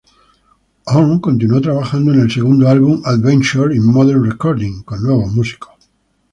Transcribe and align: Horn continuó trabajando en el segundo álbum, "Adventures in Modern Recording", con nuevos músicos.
Horn 0.87 1.19
continuó 1.19 1.61
trabajando 1.61 2.11
en 2.11 2.21
el 2.21 2.31
segundo 2.31 2.67
álbum, 2.67 3.03
"Adventures 3.05 3.75
in 3.77 3.85
Modern 3.85 4.27
Recording", 4.27 4.81
con 4.81 5.03
nuevos 5.03 5.31
músicos. 5.31 5.73